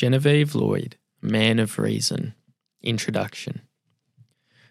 [0.00, 2.34] Genevieve Lloyd, Man of Reason.
[2.82, 3.60] Introduction.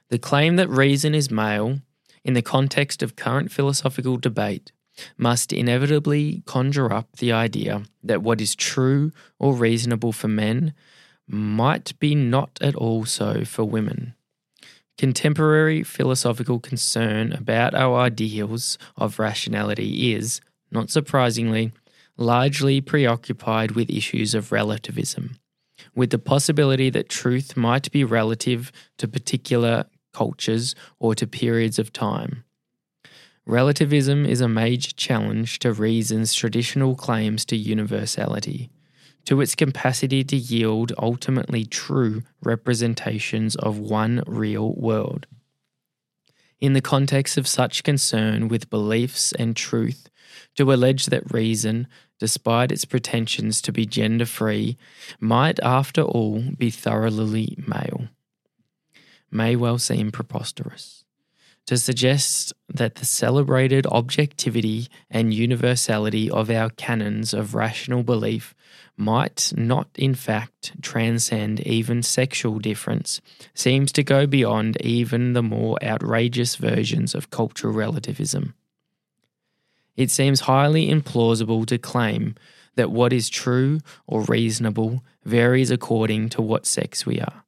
[0.09, 1.81] The claim that reason is male,
[2.23, 4.71] in the context of current philosophical debate,
[5.19, 10.73] must inevitably conjure up the idea that what is true or reasonable for men
[11.27, 14.15] might be not at all so for women.
[14.97, 20.41] Contemporary philosophical concern about our ideals of rationality is,
[20.71, 21.71] not surprisingly,
[22.19, 25.37] largely preoccupied with issues of relativism,
[25.95, 31.93] with the possibility that truth might be relative to particular cultures or to periods of
[31.93, 32.43] time.
[33.45, 38.69] Relativism is a major challenge to reason's traditional claims to universality,
[39.25, 45.25] to its capacity to yield ultimately true representations of one real world.
[46.59, 50.09] In the context of such concern with beliefs and truth,
[50.55, 51.87] to allege that reason
[52.19, 54.77] despite its pretensions to be gender free,
[55.19, 58.09] might after all be thoroughly male.
[59.31, 61.03] May well seem preposterous.
[61.67, 68.55] To suggest that the celebrated objectivity and universality of our canons of rational belief
[68.97, 73.21] might not, in fact, transcend even sexual difference
[73.53, 78.55] seems to go beyond even the more outrageous versions of cultural relativism
[79.99, 82.33] it seems highly implausible to claim
[82.75, 87.43] that what is true or reasonable varies according to what sex we are.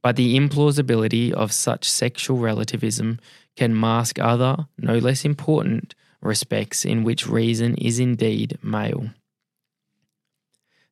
[0.00, 3.20] But the implausibility of such sexual relativism
[3.56, 9.10] can mask other, no less important, respects in which reason is indeed male.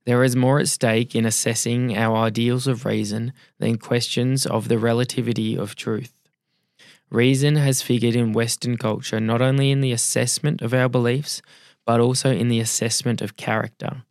[0.05, 4.79] There is more at stake in assessing our ideals of reason than questions of the
[4.79, 6.14] relativity of truth.
[7.11, 11.43] Reason has figured in Western culture not only in the assessment of our beliefs,
[11.87, 14.05] but also in the assessment of character.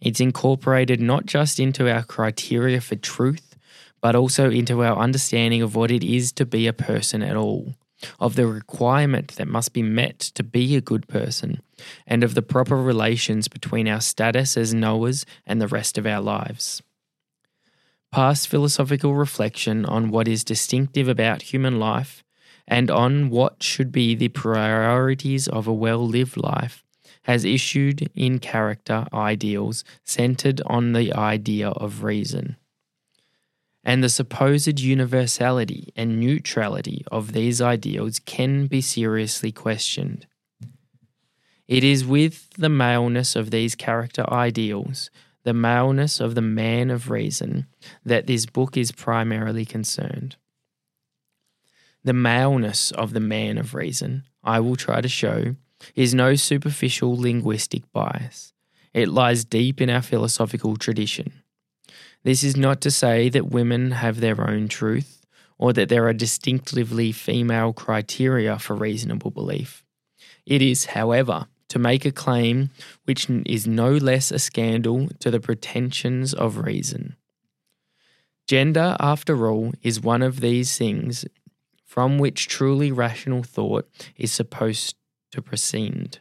[0.00, 3.56] It's incorporated not just into our criteria for truth,
[4.00, 7.74] but also into our understanding of what it is to be a person at all,
[8.20, 11.60] of the requirement that must be met to be a good person,
[12.06, 16.20] and of the proper relations between our status as knowers and the rest of our
[16.20, 16.82] lives.
[18.10, 22.24] Past philosophical reflection on what is distinctive about human life
[22.66, 26.84] and on what should be the priorities of a well lived life
[27.24, 32.56] has issued in character ideals centered on the idea of reason.
[33.84, 40.26] And the supposed universality and neutrality of these ideals can be seriously questioned.
[41.66, 45.10] It is with the maleness of these character ideals
[45.48, 47.64] the maleness of the man of reason,
[48.04, 50.36] that this book is primarily concerned.
[52.04, 55.56] The maleness of the man of reason, I will try to show,
[55.94, 58.52] is no superficial linguistic bias.
[58.92, 61.32] It lies deep in our philosophical tradition.
[62.24, 65.24] This is not to say that women have their own truth
[65.56, 69.82] or that there are distinctively female criteria for reasonable belief.
[70.44, 72.70] It is, however, to make a claim
[73.04, 77.16] which is no less a scandal to the pretensions of reason.
[78.46, 81.26] Gender, after all, is one of these things
[81.84, 84.94] from which truly rational thought is supposed
[85.32, 86.18] to proceed.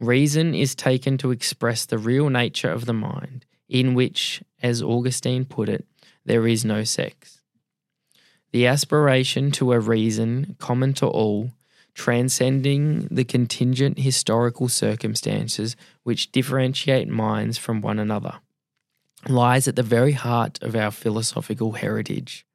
[0.00, 5.44] Reason is taken to express the real nature of the mind, in which, as Augustine
[5.44, 5.86] put it,
[6.24, 7.40] there is no sex.
[8.52, 11.52] The aspiration to a reason common to all
[11.94, 18.38] transcending the contingent historical circumstances which differentiate minds from one another,
[19.28, 22.46] lies at the very heart of our philosophical heritage.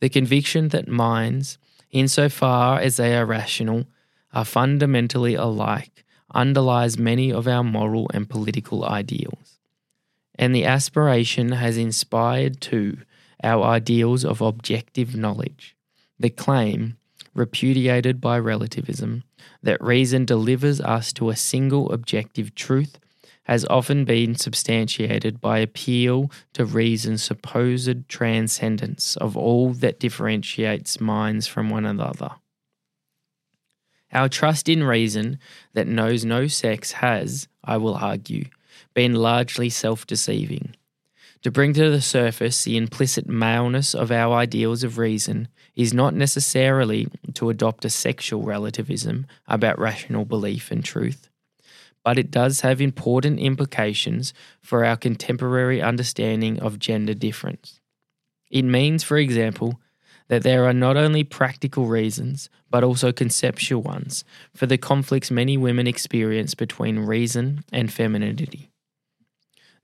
[0.00, 1.58] The conviction that minds,
[1.90, 3.86] insofar as they are rational,
[4.32, 9.58] are fundamentally alike underlies many of our moral and political ideals.
[10.36, 12.98] And the aspiration has inspired, too,
[13.42, 15.76] our ideals of objective knowledge.
[16.18, 16.96] The claim
[17.34, 19.24] repudiated by relativism,
[19.62, 22.98] that reason delivers us to a single objective truth
[23.44, 31.46] has often been substantiated by appeal to reason's supposed transcendence of all that differentiates minds
[31.46, 32.30] from one another.
[34.12, 35.38] Our trust in reason
[35.72, 38.44] that knows no sex has, I will argue,
[38.94, 40.74] been largely self deceiving.
[41.42, 46.12] To bring to the surface the implicit maleness of our ideals of reason is not
[46.12, 51.30] necessarily to adopt a sexual relativism about rational belief and truth,
[52.04, 57.80] but it does have important implications for our contemporary understanding of gender difference.
[58.50, 59.80] It means, for example,
[60.28, 65.56] that there are not only practical reasons, but also conceptual ones for the conflicts many
[65.56, 68.69] women experience between reason and femininity.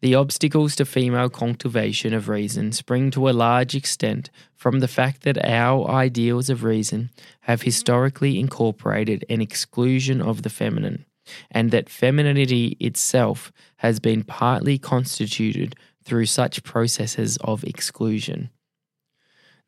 [0.03, 5.23] The obstacles to female cultivation of reason spring to a large extent from the fact
[5.23, 7.11] that our ideals of reason
[7.43, 11.07] have historically incorporated an exclusion of the feminine,
[11.51, 18.51] and that femininity itself has been partly constituted through such processes of exclusion.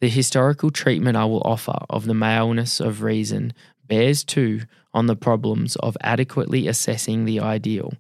[0.01, 3.55] The historical treatment I will offer of the maleness of reason
[3.87, 4.61] bears too
[4.93, 7.95] on the problems of adequately assessing the ideal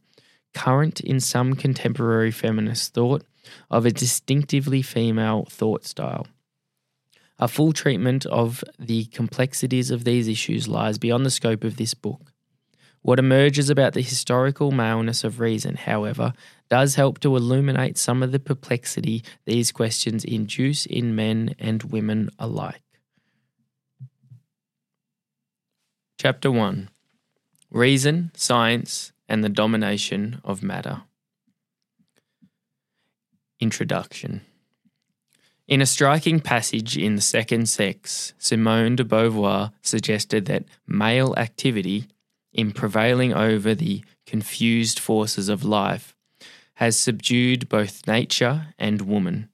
[0.54, 3.24] current in some contemporary feminist thought
[3.70, 6.26] of a distinctively female thought style.
[7.38, 11.94] A full treatment of the complexities of these issues lies beyond the scope of this
[11.94, 12.32] book.
[13.02, 16.32] What emerges about the historical maleness of reason, however,
[16.68, 22.28] does help to illuminate some of the perplexity these questions induce in men and women
[22.38, 22.82] alike.
[26.18, 26.90] Chapter 1
[27.70, 31.02] Reason, Science, and the domination of matter.
[33.60, 34.42] Introduction
[35.66, 42.06] In a striking passage in The Second Sex, Simone de Beauvoir suggested that male activity,
[42.52, 46.14] in prevailing over the confused forces of life,
[46.74, 49.48] has subdued both nature and woman.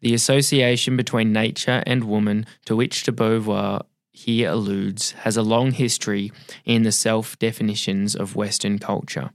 [0.00, 5.72] The association between nature and woman to which de Beauvoir here alludes has a long
[5.72, 6.30] history
[6.64, 9.30] in the self definitions of Western culture.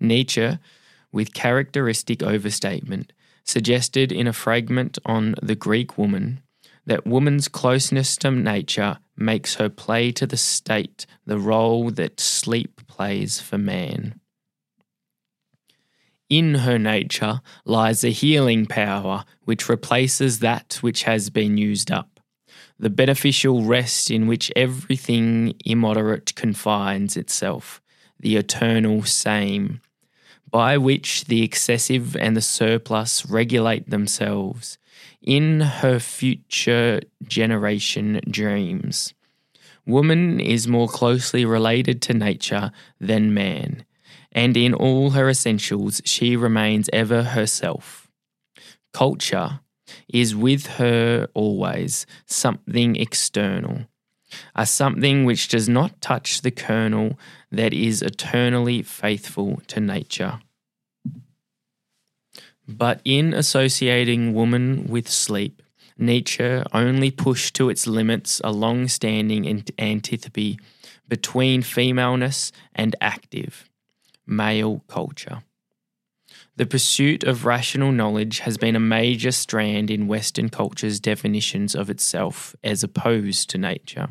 [0.00, 0.58] Nietzsche,
[1.12, 3.12] with characteristic overstatement,
[3.44, 6.40] suggested in a fragment on the Greek woman
[6.86, 12.80] that woman's closeness to nature makes her play to the state the role that sleep
[12.88, 14.18] plays for man.
[16.28, 22.09] In her nature lies a healing power which replaces that which has been used up
[22.80, 27.82] the beneficial rest in which everything immoderate confines itself,
[28.18, 29.82] the eternal same,
[30.50, 34.78] by which the excessive and the surplus regulate themselves,
[35.20, 39.12] in her future generation dreams.
[39.84, 43.84] Woman is more closely related to nature than man,
[44.32, 48.08] and in all her essentials she remains ever herself.
[48.94, 49.60] Culture,
[50.08, 53.86] is with her always something external,
[54.54, 57.18] a something which does not touch the kernel
[57.50, 60.40] that is eternally faithful to nature.
[62.68, 65.62] But in associating woman with sleep,
[65.98, 70.58] Nietzsche only pushed to its limits a long standing antipathy
[71.08, 73.68] between femaleness and active,
[74.26, 75.42] male culture.
[76.60, 81.88] The pursuit of rational knowledge has been a major strand in Western culture's definitions of
[81.88, 84.10] itself as opposed to nature.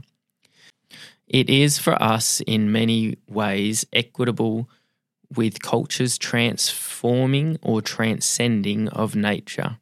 [1.27, 4.67] It is for us in many ways equitable
[5.35, 9.77] with culture's transforming or transcending of nature.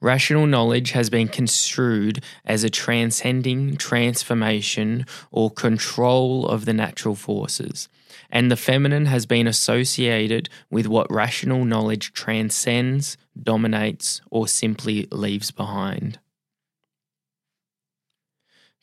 [0.00, 7.90] Rational knowledge has been construed as a transcending transformation or control of the natural forces,
[8.30, 15.50] and the feminine has been associated with what rational knowledge transcends, dominates, or simply leaves
[15.50, 16.18] behind.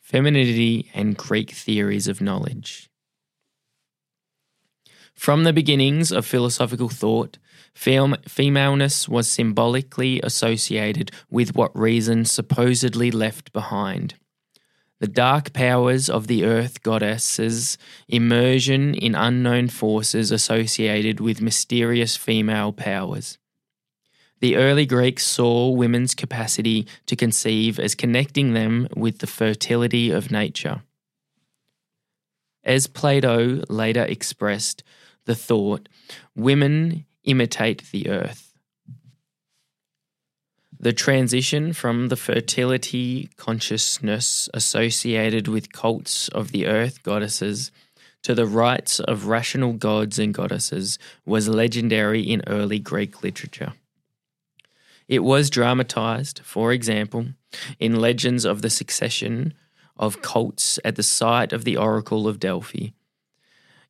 [0.02, 2.90] Femininity and Greek theories of knowledge.
[5.14, 7.38] From the beginnings of philosophical thought,
[7.74, 14.16] femaleness was symbolically associated with what reason supposedly left behind
[15.00, 17.78] the dark powers of the earth goddesses,
[18.08, 23.38] immersion in unknown forces associated with mysterious female powers.
[24.40, 30.32] The early Greeks saw women's capacity to conceive as connecting them with the fertility of
[30.32, 30.84] nature.
[32.64, 34.84] As Plato later expressed
[35.26, 35.90] the thought,
[36.36, 38.47] women imitate the earth.
[40.80, 47.72] The transition from the fertility consciousness associated with cults of the earth goddesses
[48.22, 53.74] to the rites of rational gods and goddesses was legendary in early Greek literature.
[55.08, 57.28] It was dramatized, for example,
[57.80, 59.54] in legends of the succession
[59.96, 62.90] of cults at the site of the Oracle of Delphi,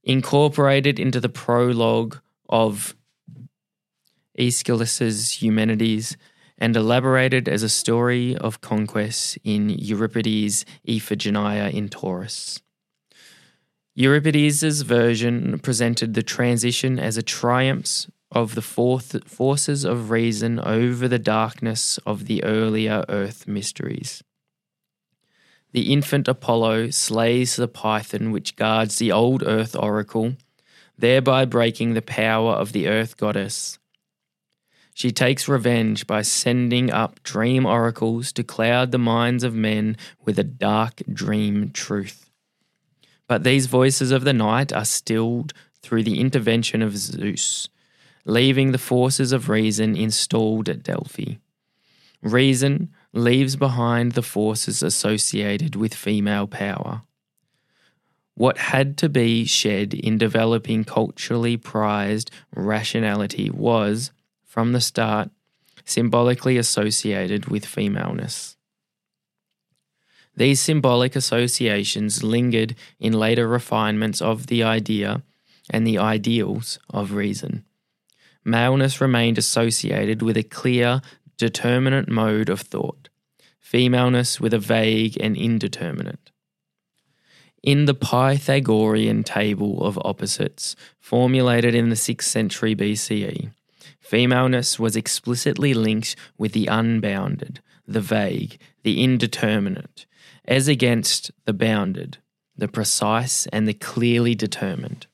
[0.04, 2.96] incorporated into the prologue of
[4.40, 6.16] Aeschylus's Eumenides
[6.58, 12.62] and elaborated as a story of conquest in Euripides' Iphigenia in Tauris.
[13.96, 21.08] Euripides' version presented the transition as a triumph of the fourth forces of reason over
[21.08, 24.24] the darkness of the earlier earth mysteries.
[25.72, 30.36] The infant Apollo slays the python which guards the old earth oracle.
[30.98, 33.77] thereby breaking the power of the earth goddess.
[34.98, 40.40] She takes revenge by sending up dream oracles to cloud the minds of men with
[40.40, 42.32] a dark dream truth.
[43.28, 47.70] But these voices of the night are stilled through the intervention of Zeus,
[48.26, 51.36] leaving the forces of reason installed at Delphi.
[52.24, 57.04] Reason leaves behind the forces associated with female power.
[58.34, 64.12] What had to be shed in developing culturally prized rationality was,
[64.48, 65.30] from the start,
[65.86, 68.58] symbolically associated with femaleness.
[70.36, 75.22] These symbolic associations lingered in later refinements of the idea
[75.70, 77.66] and the ideals of reason.
[78.46, 81.02] Maleness remained associated with a clear,
[81.38, 83.10] determinate mode of thought,
[83.60, 86.32] femaleness with a vague and indeterminate.
[87.64, 93.52] In the Pythagorean table of opposites, formulated in the 6th century BCE,
[94.08, 100.06] femaleness was explicitly linked with the unbounded, the vague, the indeterminate,
[100.46, 102.18] as against the bounded,
[102.56, 105.08] the precise, and the clearly determined.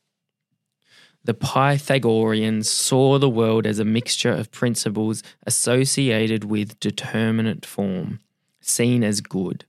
[1.24, 8.20] The Pythagoreans saw the world as a mixture of principles associated with determinate form,
[8.62, 9.66] seen as good,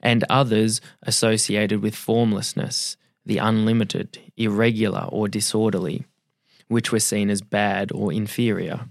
[0.00, 6.06] and others associated with formlessness, the unlimited, irregular, or disorderly,
[6.72, 8.88] which were seen as bad or inferior.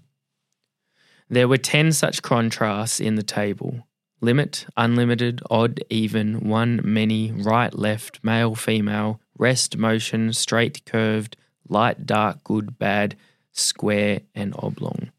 [1.29, 3.85] There were 10 such contrasts in the table
[4.21, 11.35] limit, unlimited, odd, even, one, many, right, left, male, female, rest, motion, straight, curved,
[11.67, 13.15] light, dark, good, bad,
[13.51, 15.11] square, and oblong.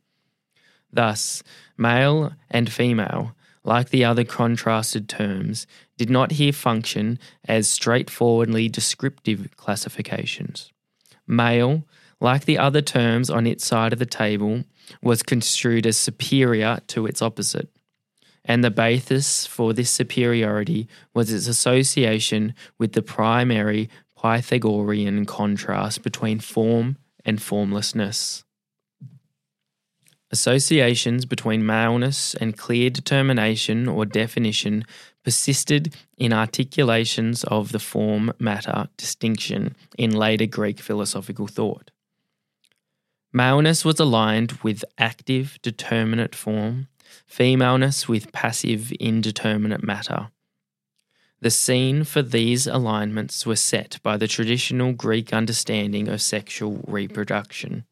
[0.93, 1.43] Thus,
[1.77, 5.67] male and female, like the other contrasted terms,
[5.97, 10.73] did not here function as straightforwardly descriptive classifications.
[11.27, 11.85] Male,
[12.23, 14.63] like the other terms on its side of the table,
[15.03, 17.69] was construed as superior to its opposite.
[18.45, 26.39] And the basis for this superiority was its association with the primary Pythagorean contrast between
[26.39, 28.45] form and formlessness.
[30.31, 34.85] Associations between maleness and clear determination or definition
[35.25, 41.91] persisted in articulations of the form matter distinction in later Greek philosophical thought.
[43.33, 46.89] Maleness was aligned with active, determinate form,
[47.27, 50.29] femaleness with passive, indeterminate matter.
[51.41, 57.85] The scene for these alignments was set by the traditional Greek understanding of sexual reproduction,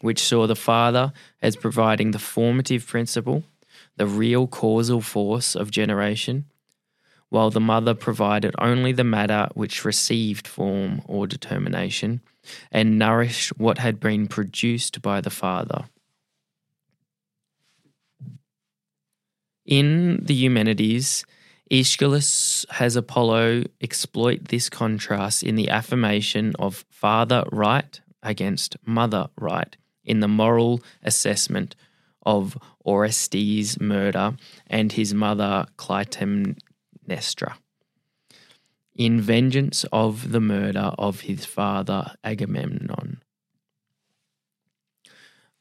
[0.00, 3.44] which saw the father as providing the formative principle,
[3.96, 6.46] the real causal force of generation,
[7.30, 12.20] while the mother provided only the matter which received form or determination
[12.70, 15.84] and nourished what had been produced by the father.
[19.64, 21.24] In the Eumenides,
[21.70, 29.76] Aeschylus has Apollo exploit this contrast in the affirmation of father right against mother right
[30.04, 31.76] in the moral assessment
[32.26, 35.66] of Orestes' murder and his mother
[37.10, 37.56] Clytemnestra
[38.94, 43.22] in vengeance of the murder of his father Agamemnon.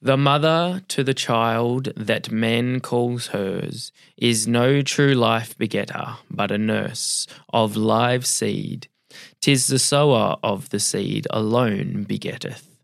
[0.01, 6.51] The mother to the child that men calls hers is no true life begetter, but
[6.51, 8.87] a nurse of live seed.
[9.41, 12.77] Tis the sower of the seed alone begetteth.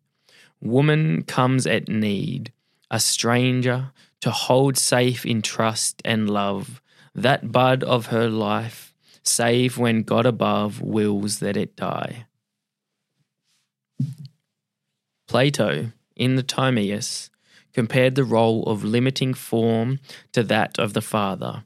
[0.61, 2.51] Woman comes at need,
[2.89, 3.91] a stranger,
[4.21, 6.81] to hold safe in trust and love
[7.15, 8.93] that bud of her life,
[9.23, 12.25] save when God above wills that it die.
[15.27, 17.29] Plato in the Timaeus
[17.73, 19.99] compared the role of limiting form
[20.33, 21.63] to that of the father,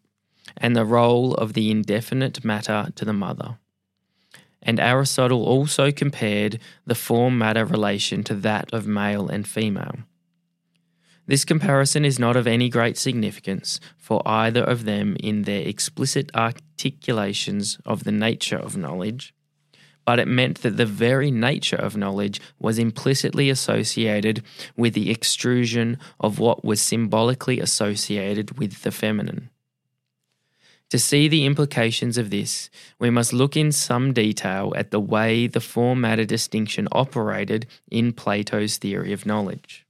[0.58, 3.58] and the role of the indefinite matter to the mother.
[4.62, 10.00] And Aristotle also compared the form matter relation to that of male and female.
[11.30, 16.32] This comparison is not of any great significance for either of them in their explicit
[16.34, 19.36] articulations of the nature of knowledge,
[20.06, 24.42] but it meant that the very nature of knowledge was implicitly associated
[24.76, 29.52] with the extrusion of what was symbolically associated with the feminine.
[30.90, 35.46] To see the implications of this, we must look in some detail at the way
[35.46, 39.86] the form matter distinction operated in Plato's theory of knowledge.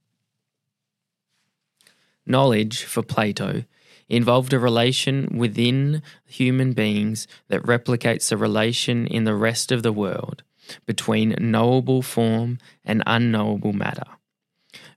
[2.30, 3.64] Knowledge, for Plato,
[4.08, 9.92] involved a relation within human beings that replicates a relation in the rest of the
[9.92, 10.42] world,
[10.86, 14.06] between knowable form and unknowable matter.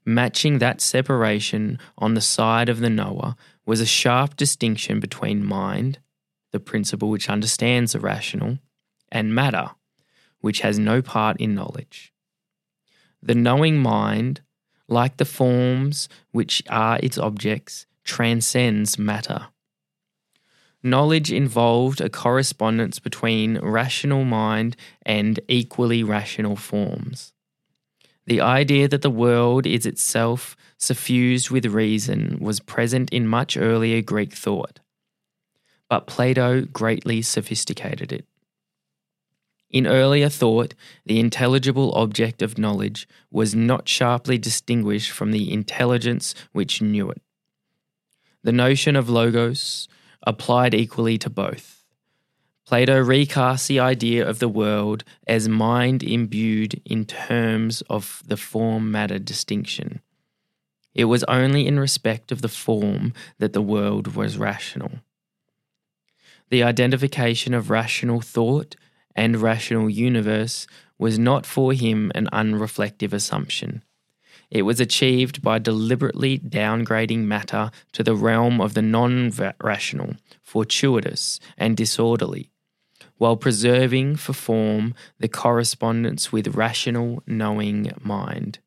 [0.04, 3.34] Matching that separation on the side of the knower
[3.66, 5.98] was a sharp distinction between mind,
[6.52, 8.58] the principle which understands the rational,
[9.10, 9.70] and matter,
[10.40, 12.12] which has no part in knowledge.
[13.22, 14.42] The knowing mind,
[14.88, 19.48] like the forms which are its objects, transcends matter.
[20.82, 24.76] Knowledge involved a correspondence between rational mind
[25.06, 27.32] and equally rational forms.
[28.26, 34.02] The idea that the world is itself suffused with reason was present in much earlier
[34.02, 34.80] Greek thought,
[35.88, 38.26] but Plato greatly sophisticated it.
[39.74, 40.72] In earlier thought,
[41.04, 47.20] the intelligible object of knowledge was not sharply distinguished from the intelligence which knew it.
[48.44, 49.88] The notion of logos
[50.24, 51.84] applied equally to both.
[52.64, 58.92] Plato recasts the idea of the world as mind imbued in terms of the form
[58.92, 60.00] matter distinction.
[60.94, 65.00] It was only in respect of the form that the world was rational.
[66.50, 68.76] The identification of rational thought
[69.14, 70.66] and rational universe
[70.98, 73.82] was not for him an unreflective assumption.
[74.50, 81.40] It was achieved by deliberately downgrading matter to the realm of the non rational, fortuitous,
[81.58, 82.50] and disorderly,
[83.18, 88.58] while preserving for form the correspondence with rational, knowing mind.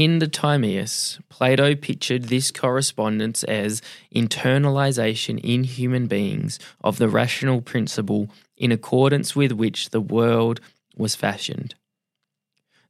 [0.00, 3.82] In the Timaeus, Plato pictured this correspondence as
[4.14, 10.58] internalization in human beings of the rational principle in accordance with which the world
[10.96, 11.74] was fashioned.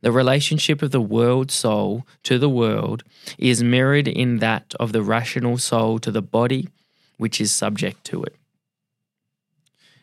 [0.03, 3.03] The relationship of the world soul to the world
[3.39, 6.69] is mirrored in that of the rational soul to the body,
[7.17, 8.37] which is subject to it.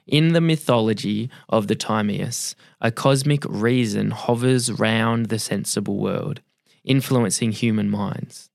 [0.05, 6.41] In the mythology of the Timaeus, a cosmic reason hovers round the sensible world,
[6.87, 8.49] influencing human minds.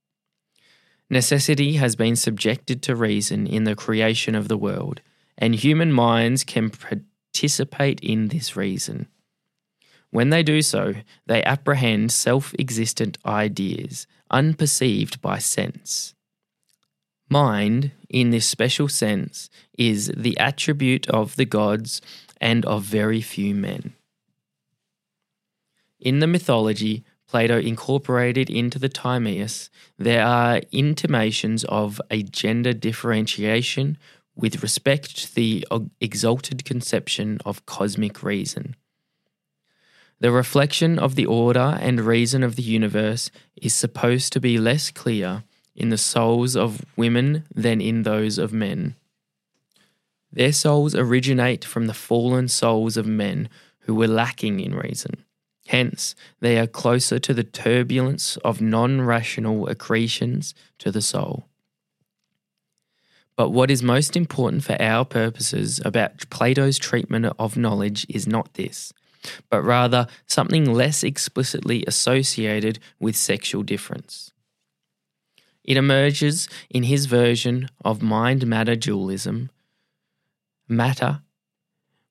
[1.08, 5.02] Necessity has been subjected to reason in the creation of the world,
[5.36, 9.06] and human minds can participate in this reason.
[10.10, 10.94] When they do so,
[11.26, 16.14] they apprehend self existent ideas, unperceived by sense.
[17.28, 22.02] Mind, in this special sense, is the attribute of the gods
[22.40, 23.94] and of very few men.
[25.98, 33.96] In the mythology Plato incorporated into the Timaeus, there are intimations of a gender differentiation
[34.36, 35.66] with respect to the
[35.98, 38.76] exalted conception of cosmic reason.
[40.20, 44.90] The reflection of the order and reason of the universe is supposed to be less
[44.90, 48.94] clear in the souls of women than in those of men.
[50.30, 53.48] Their souls originate from the fallen souls of men
[53.84, 55.24] who were lacking in reason.
[55.72, 61.48] Hence, they are closer to the turbulence of non rational accretions to the soul.
[63.36, 68.54] But what is most important for our purposes about Plato's treatment of knowledge is not
[68.54, 68.92] this
[69.50, 74.32] but rather something less explicitly associated with sexual difference.
[75.64, 79.50] It emerges in his version of mind matter dualism.
[80.68, 81.22] Matter,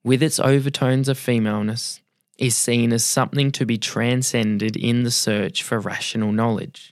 [0.04, 2.00] with its overtones of femaleness,
[2.42, 6.92] is seen as something to be transcended in the search for rational knowledge.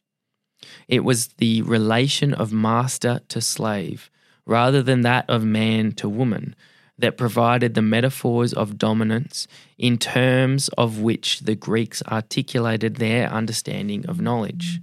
[0.88, 4.12] It was the relation of master to slave,
[4.46, 6.56] rather than that of man to woman,
[7.00, 14.06] that provided the metaphors of dominance in terms of which the Greeks articulated their understanding
[14.06, 14.80] of knowledge.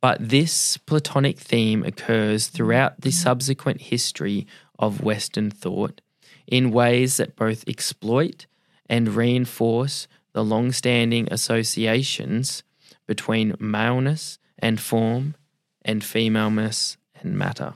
[0.00, 4.46] But this Platonic theme occurs throughout the subsequent history
[4.78, 6.00] of Western thought
[6.46, 8.46] in ways that both exploit
[8.90, 12.64] and reinforce the long standing associations
[13.06, 15.36] between maleness and form
[15.82, 17.74] and femaleness and matter.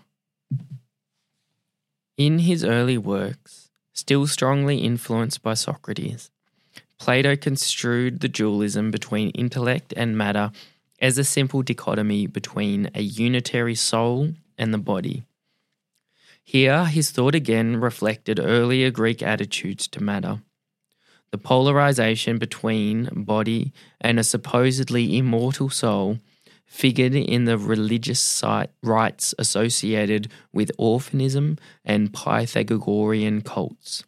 [2.17, 6.31] In his early works, still strongly influenced by Socrates,
[6.99, 10.51] Plato construed the dualism between intellect and matter
[11.01, 15.25] as a simple dichotomy between a unitary soul and the body.
[16.43, 20.41] Here, his thought again reflected earlier Greek attitudes to matter.
[21.35, 26.21] The polarization between body and a supposedly immortal soul
[26.65, 28.45] figured in the religious
[28.85, 34.05] rites associated with orphanism and Pythagorean cults.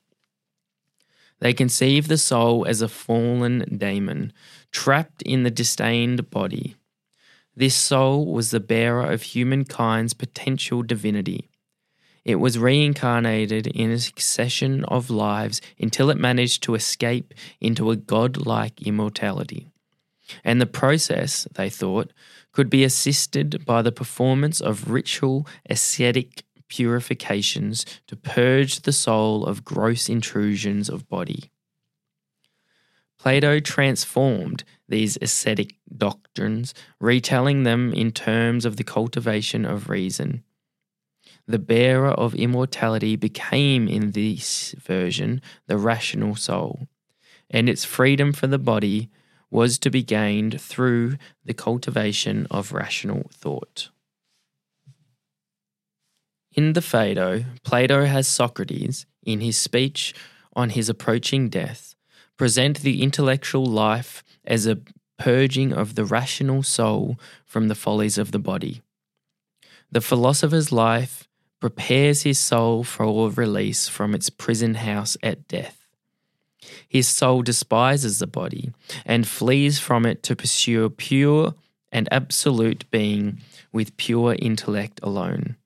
[1.41, 4.33] They conceive the soul as a fallen daemon,
[4.71, 6.77] trapped in the disdained body.
[7.57, 11.51] This soul was the bearer of humankind's potential divinity.
[12.27, 17.97] It was reincarnated in a succession of lives until it managed to escape into a
[17.97, 19.69] godlike immortality.
[20.43, 22.13] And the process, they thought,
[22.51, 29.65] could be assisted by the performance of ritual ascetic purifications to purge the soul of
[29.65, 31.53] gross intrusions of body.
[33.21, 40.43] Plato transformed these ascetic doctrines, retelling them in terms of the cultivation of reason.
[41.49, 46.89] The bearer of immortality became, in this version, the rational soul,
[47.49, 49.11] and its freedom for the body
[49.51, 53.91] was to be gained through the cultivation of rational thought.
[56.53, 60.15] In the Phaedo, Plato has Socrates, in his speech
[60.55, 61.95] on his approaching death,
[62.37, 64.81] present the intellectual life as a
[65.19, 68.83] purging of the rational soul from the follies of the body.
[69.93, 71.26] The philosopher's life
[71.61, 75.87] prepares his soul for release from its prison house at death.
[76.89, 78.73] His soul despises the body
[79.05, 81.55] and flees from it to pursue pure
[81.93, 83.41] and absolute being
[83.73, 85.57] with pure intellect alone.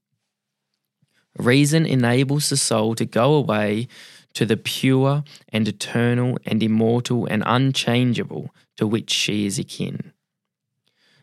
[1.39, 3.89] Reason enables the soul to go away
[4.35, 10.13] to the pure and eternal and immortal and unchangeable to which she is akin.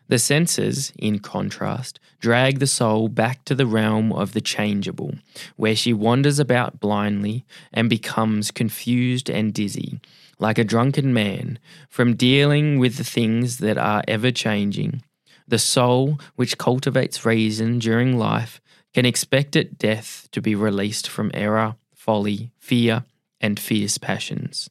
[0.08, 5.16] The senses, in contrast, drag the soul back to the realm of the changeable,
[5.56, 10.00] where she wanders about blindly and becomes confused and dizzy,
[10.38, 11.58] like a drunken man,
[11.90, 15.02] from dealing with the things that are ever changing.
[15.46, 18.62] The soul, which cultivates reason during life,
[18.94, 23.04] can expect at death to be released from error folly, fear,
[23.38, 24.70] and fierce passions,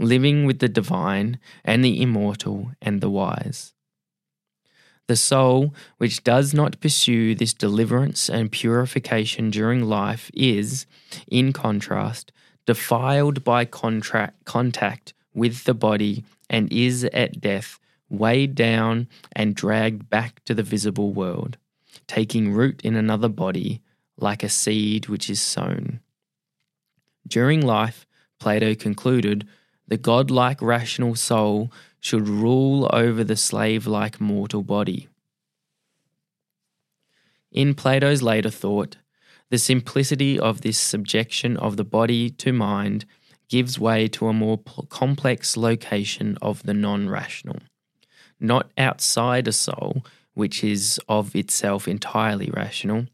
[0.00, 3.73] living with the divine and the immortal and the wise.
[5.06, 10.86] The soul, which does not pursue this deliverance and purification during life, is,
[11.28, 12.32] in contrast,
[12.66, 20.08] defiled by contract, contact with the body and is at death weighed down and dragged
[20.08, 21.56] back to the visible world,
[22.06, 23.82] taking root in another body
[24.16, 26.00] like a seed which is sown.
[27.26, 28.06] During life,
[28.38, 29.46] Plato concluded,
[29.88, 31.70] the godlike rational soul
[32.04, 35.08] should rule over the slave like mortal body.
[37.50, 38.98] In Plato's later thought,
[39.48, 43.06] the simplicity of this subjection of the body to mind
[43.48, 44.58] gives way to a more
[44.90, 47.60] complex location of the non rational,
[48.38, 53.06] not outside a soul, which is of itself entirely rational,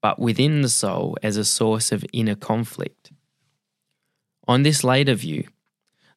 [0.00, 3.12] but within the soul as a source of inner conflict.
[4.48, 5.44] On this later view,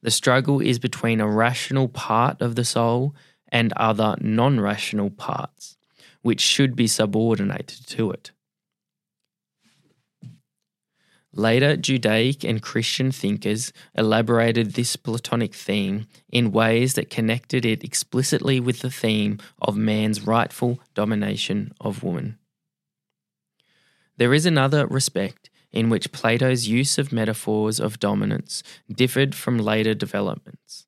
[0.04, 3.16] the struggle is between a rational part of the soul
[3.48, 5.78] and other non rational parts,
[6.22, 8.32] which should be subordinated to it.
[11.36, 18.60] Later Judaic and Christian thinkers elaborated this Platonic theme in ways that connected it explicitly
[18.60, 22.38] with the theme of man's rightful domination of woman.
[24.18, 25.43] There is another respect
[25.74, 30.86] in which Plato's use of metaphors of dominance differed from later developments.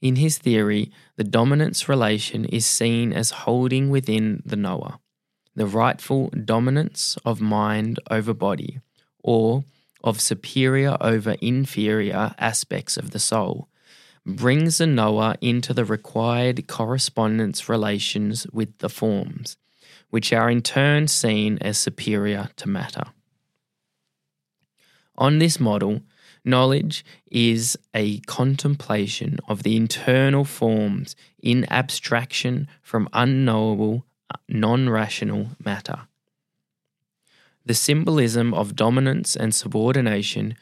[0.00, 4.98] In his theory, the dominance relation is seen as holding within the knower
[5.58, 8.78] the rightful dominance of mind over body,
[9.24, 9.64] or
[10.04, 13.68] of superior over inferior aspects of the soul,
[14.24, 19.56] brings the knower into the required correspondence relations with the forms,
[20.10, 23.06] which are in turn seen as superior to matter.
[25.18, 26.02] On this model,
[26.44, 34.06] knowledge is a contemplation of the internal forms in abstraction from unknowable,
[34.48, 36.06] non rational matter.
[37.66, 40.56] The symbolism of dominance and subordination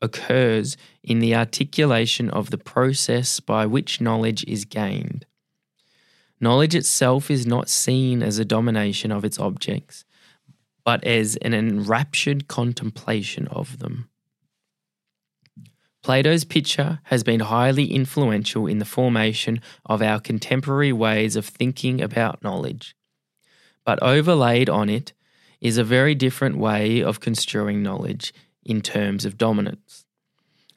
[0.00, 5.26] occurs in the articulation of the process by which knowledge is gained.
[6.40, 10.04] Knowledge itself is not seen as a domination of its objects,
[10.84, 14.08] but as an enraptured contemplation of them.
[16.02, 22.00] Plato's picture has been highly influential in the formation of our contemporary ways of thinking
[22.00, 22.96] about knowledge,
[23.84, 25.12] but overlaid on it
[25.60, 28.32] is a very different way of construing knowledge
[28.64, 30.04] in terms of dominance.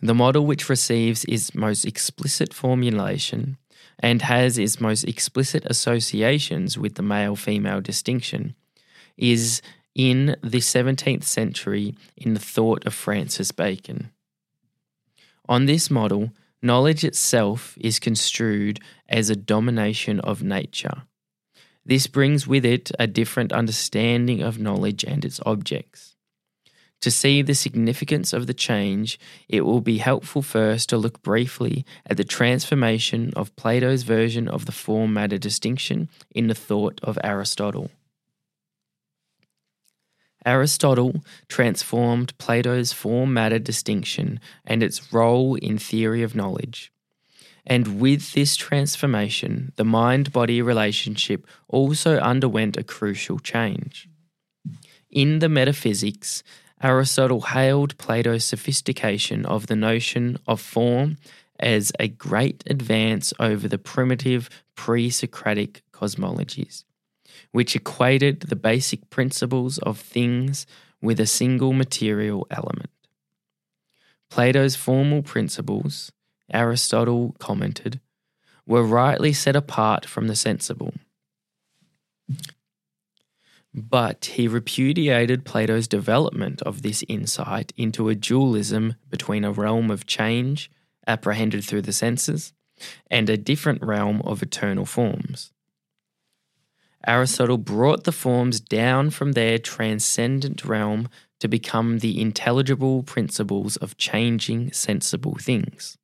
[0.01, 3.57] The model which receives its most explicit formulation
[3.99, 8.55] and has its most explicit associations with the male female distinction
[9.15, 9.61] is
[9.95, 14.11] in the 17th century in the thought of Francis Bacon.
[15.47, 18.79] On this model, knowledge itself is construed
[19.09, 21.03] as a domination of nature.
[21.85, 26.15] This brings with it a different understanding of knowledge and its objects.
[27.01, 31.85] To see the significance of the change, it will be helpful first to look briefly
[32.05, 37.19] at the transformation of Plato's version of the form matter distinction in the thought of
[37.21, 37.91] Aristotle.
[40.45, 46.91] Aristotle transformed Plato's form matter distinction and its role in theory of knowledge.
[47.65, 54.09] And with this transformation, the mind body relationship also underwent a crucial change.
[55.09, 56.43] In the Metaphysics,
[56.81, 61.17] Aristotle hailed Plato's sophistication of the notion of form
[61.59, 66.83] as a great advance over the primitive pre Socratic cosmologies,
[67.53, 70.65] which equated the basic principles of things
[71.01, 72.89] with a single material element.
[74.29, 76.11] Plato's formal principles,
[76.51, 78.01] Aristotle commented,
[78.65, 80.95] were rightly set apart from the sensible.
[83.71, 90.07] But he repudiated Plato's development of this insight into a dualism between a realm of
[90.07, 90.71] change,
[91.05, 92.53] apprehended through the senses,
[93.11, 95.51] and a different realm of eternal forms.
[97.05, 103.97] Aristotle brought the forms down from their transcendent realm to become the intelligible principles of
[103.97, 105.97] changing sensible things.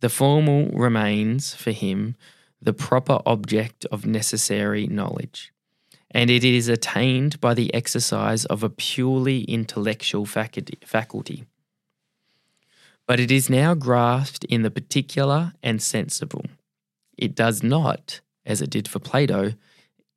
[0.00, 2.16] The formal remains, for him,
[2.62, 5.52] the proper object of necessary knowledge
[6.10, 11.44] and it is attained by the exercise of a purely intellectual faculty.
[13.06, 16.44] But it is now grasped in the particular and sensible.
[17.16, 19.54] It does not, as it did for Plato,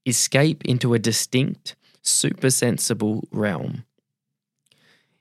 [0.06, 3.86] escape into a distinct, supersensible realm.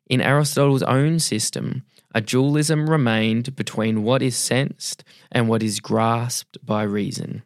[0.08, 6.58] In Aristotle's own system, a dualism remained between what is sensed and what is grasped
[6.64, 7.42] by reason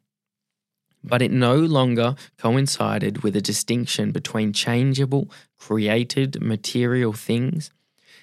[1.06, 7.70] but it no longer coincided with a distinction between changeable, created material things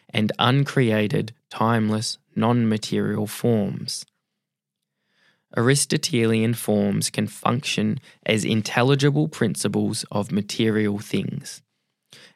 [0.10, 4.06] and uncreated, timeless, non material forms.
[5.56, 11.62] Aristotelian forms can function as intelligible principles of material things.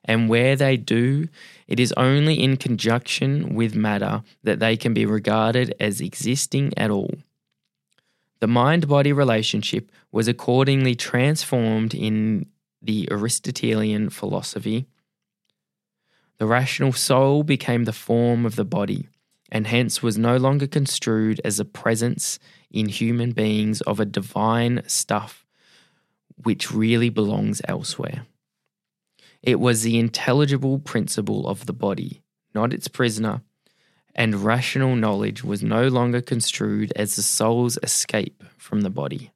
[0.05, 1.27] And where they do,
[1.67, 6.91] it is only in conjunction with matter that they can be regarded as existing at
[6.91, 7.11] all.
[8.39, 12.45] The mind body relationship was accordingly transformed in
[12.81, 14.85] the Aristotelian philosophy.
[16.37, 19.07] The rational soul became the form of the body,
[19.51, 22.37] and hence was no longer construed as a presence
[22.71, 25.45] in human beings of a divine stuff
[26.43, 28.25] which really belongs elsewhere.
[29.41, 32.21] It was the intelligible principle of the body,
[32.53, 33.41] not its prisoner,
[34.13, 39.31] and rational knowledge was no longer construed as the soul's escape from the body.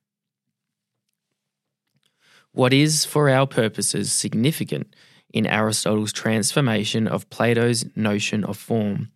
[2.52, 4.94] What is, for our purposes, significant
[5.34, 9.12] in Aristotle's transformation of Plato's notion of form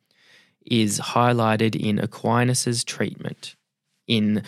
[0.66, 3.56] is highlighted in Aquinas' treatment
[4.08, 4.44] in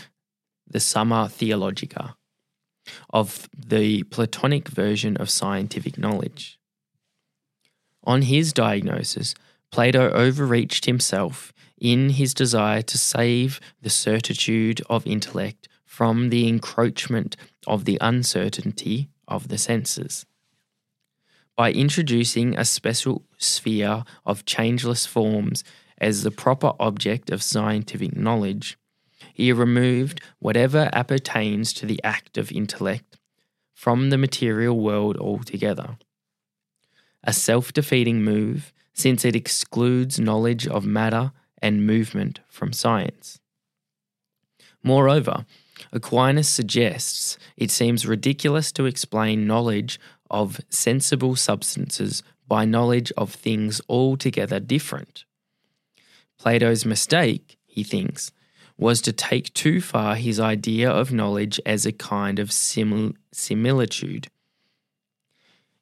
[0.67, 2.15] the Summa Theologica
[3.09, 6.59] of the Platonic version of scientific knowledge.
[8.03, 9.33] On his diagnosis,
[9.71, 17.35] Plato overreached himself in his desire to save the certitude of intellect from the encroachment
[17.65, 20.25] of the uncertainty of the senses.
[21.55, 25.63] By introducing a special sphere of changeless forms
[25.97, 28.77] as the proper object of scientific knowledge,
[29.37, 33.19] he removed whatever appertains to the act of intellect
[33.71, 35.99] from the material world altogether.
[37.23, 43.39] A self defeating move since it excludes knowledge of matter and movement from science.
[44.81, 45.45] Moreover,
[45.91, 49.99] Aquinas suggests it seems ridiculous to explain knowledge
[50.31, 55.25] of sensible substances by knowledge of things altogether different.
[56.39, 58.31] Plato's mistake, he thinks,
[58.77, 64.27] was to take too far his idea of knowledge as a kind of simil- similitude.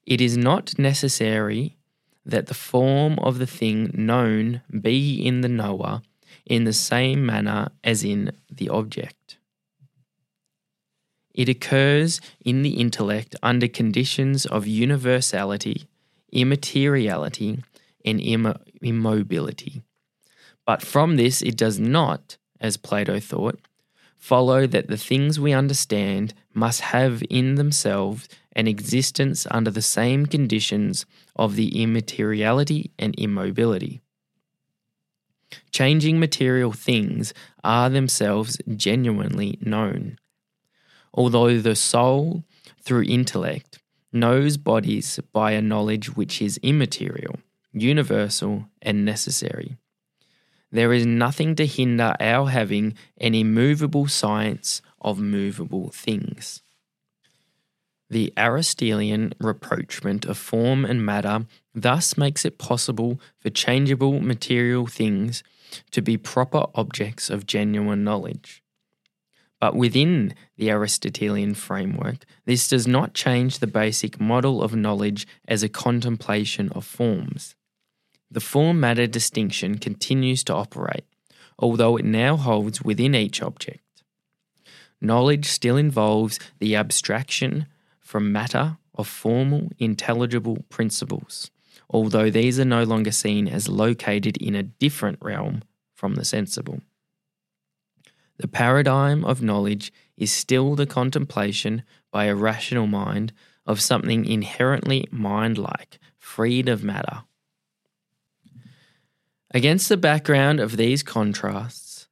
[0.06, 1.78] It is not necessary
[2.26, 6.02] that the form of the thing known be in the knower
[6.46, 9.38] in the same manner as in the object.
[11.34, 15.88] It occurs in the intellect under conditions of universality,
[16.32, 17.64] immateriality,
[18.06, 18.22] and
[18.82, 19.82] immobility.
[20.66, 23.60] But from this, it does not, as Plato thought,
[24.18, 30.26] follow that the things we understand must have in themselves an existence under the same
[30.26, 34.02] conditions of the immateriality and immobility.
[35.72, 40.18] Changing material things are themselves genuinely known.
[41.14, 42.44] Although the soul,
[42.82, 43.80] through intellect,
[44.12, 47.38] knows bodies by a knowledge which is immaterial,
[47.74, 49.78] universal, and necessary.
[50.76, 56.64] There is nothing to hinder our having an immovable science of movable things.
[58.10, 65.44] The Aristotelian rapprochement of form and matter thus makes it possible for changeable material things
[65.92, 68.62] to be proper objects of genuine knowledge.
[69.62, 75.64] But within the Aristotelian framework, this does not change the basic model of knowledge as
[75.64, 77.56] a contemplation of forms.
[78.32, 81.06] The form matter distinction continues to operate,
[81.60, 84.04] although it now holds within each object.
[85.00, 87.68] Knowledge still involves the abstraction
[88.00, 91.52] from matter of formal, intelligible principles,
[91.90, 96.82] although these are no longer seen as located in a different realm from the sensible.
[98.38, 103.34] The paradigm of knowledge is still the contemplation by a rational mind
[103.66, 107.24] of something inherently mind like, freed of matter.
[109.56, 112.10] Against the background of these contrasts,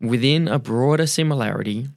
[0.00, 1.88] within a broader similarity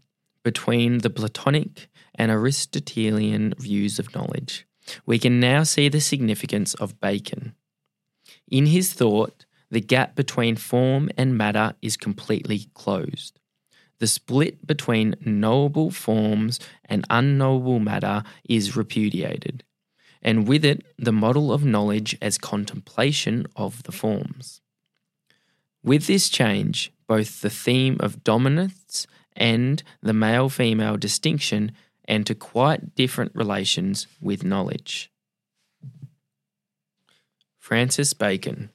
[0.43, 4.67] between the Platonic and Aristotelian views of knowledge,
[5.05, 7.55] we can now see the significance of Bacon.
[8.49, 13.39] In his thought, the gap between form and matter is completely closed.
[13.99, 19.63] The split between knowable forms and unknowable matter is repudiated,
[20.21, 24.59] and with it, the model of knowledge as contemplation of the forms.
[25.83, 31.71] With this change, both the theme of dominance and the male female distinction
[32.07, 35.11] enter quite different relations with knowledge.
[37.57, 38.69] Francis Bacon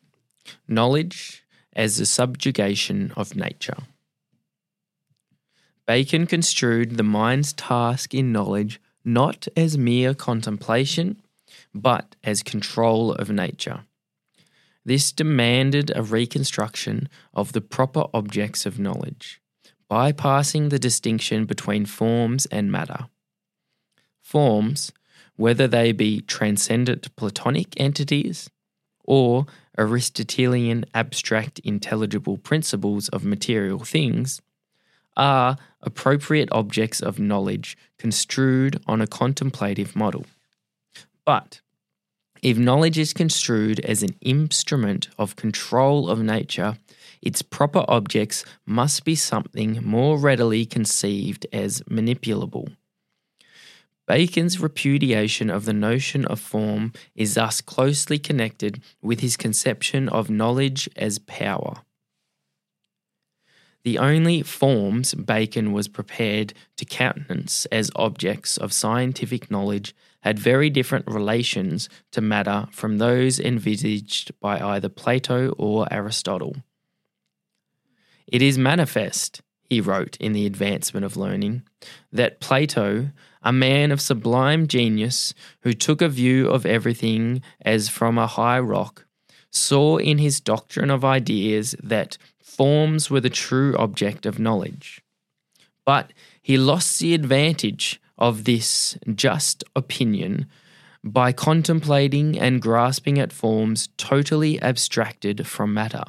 [0.68, 3.76] Knowledge as the subjugation of nature.
[5.86, 11.22] Bacon construed the mind's task in knowledge not as mere contemplation,
[11.72, 13.84] but as control of nature.
[14.86, 19.40] This demanded a reconstruction of the proper objects of knowledge,
[19.90, 23.08] bypassing the distinction between forms and matter.
[24.22, 24.92] Forms,
[25.34, 28.48] whether they be transcendent Platonic entities
[29.02, 29.46] or
[29.76, 34.40] Aristotelian abstract intelligible principles of material things,
[35.16, 40.26] are appropriate objects of knowledge construed on a contemplative model.
[41.24, 41.60] But
[42.42, 46.78] if knowledge is construed as an instrument of control of nature,
[47.22, 52.74] its proper objects must be something more readily conceived as manipulable.
[54.06, 60.30] Bacon's repudiation of the notion of form is thus closely connected with his conception of
[60.30, 61.78] knowledge as power.
[63.82, 69.94] The only forms Bacon was prepared to countenance as objects of scientific knowledge
[70.26, 76.56] had very different relations to matter from those envisaged by either Plato or Aristotle.
[78.26, 81.62] It is manifest, he wrote in The Advancement of Learning,
[82.10, 83.10] that Plato,
[83.40, 88.58] a man of sublime genius who took a view of everything as from a high
[88.58, 89.06] rock,
[89.52, 95.00] saw in his doctrine of ideas that forms were the true object of knowledge.
[95.84, 96.12] But
[96.42, 100.46] he lost the advantage of this just opinion
[101.04, 106.04] by contemplating and grasping at forms totally abstracted from matter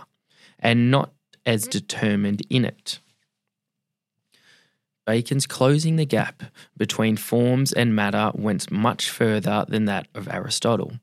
[0.59, 1.13] and not
[1.45, 2.99] as determined in it.
[5.05, 6.43] Bacon's closing the gap
[6.75, 10.99] between forms and matter went much further than that of Aristotle,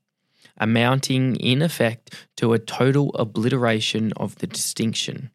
[0.58, 5.30] amounting in effect to a total obliteration of the distinction.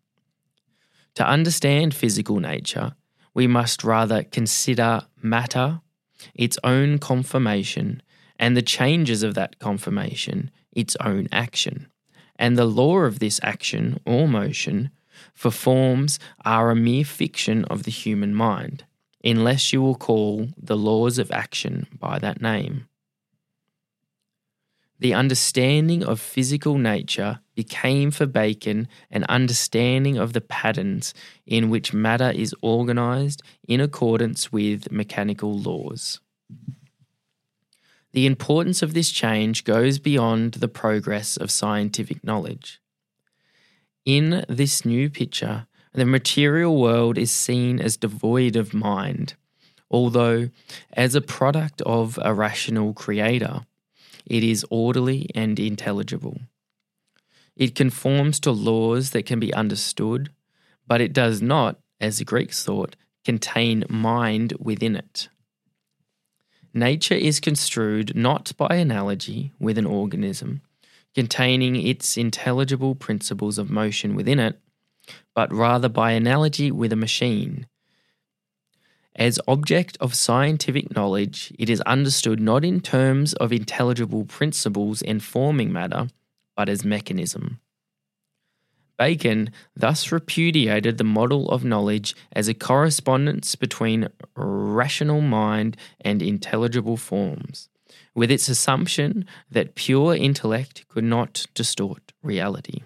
[1.15, 2.93] To understand physical nature,
[3.34, 5.82] we must rather consider matter,
[6.34, 8.02] its own conformation,
[8.38, 11.88] and the changes of that conformation, its own action,
[12.38, 14.89] and the law of this action or motion
[15.34, 18.84] for forms are a mere fiction of the human mind,
[19.24, 22.88] unless you will call the laws of action by that name.
[25.00, 31.14] The understanding of physical nature became for Bacon an understanding of the patterns
[31.45, 36.20] in which matter is organized in accordance with mechanical laws.
[38.12, 42.82] The importance of this change goes beyond the progress of scientific knowledge.
[44.04, 49.36] In this new picture, the material world is seen as devoid of mind,
[49.89, 50.50] although,
[50.91, 53.66] as a product of a rational creator,
[54.30, 56.39] it is orderly and intelligible.
[57.55, 60.30] It conforms to laws that can be understood,
[60.88, 65.27] but it does not, as the Greeks thought, contain mind within it.
[66.73, 70.61] Nature is construed not by analogy with an organism,
[71.15, 74.59] containing its intelligible principles of motion within it,
[75.34, 77.65] but rather by analogy with a machine.
[79.16, 85.74] As object of scientific knowledge, it is understood not in terms of intelligible principles informing
[85.74, 86.07] matter,
[86.55, 87.60] but as mechanism.
[88.97, 96.97] Bacon thus repudiated the model of knowledge as a correspondence between rational mind and intelligible
[96.97, 97.70] forms,
[98.14, 102.82] with its assumption that pure intellect could not distort reality.